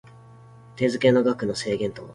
[0.77, 2.01] 手付の額の制限等